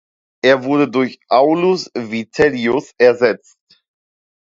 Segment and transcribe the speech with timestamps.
[0.43, 3.59] Er wurde durch Aulus Vitellius ersetzt.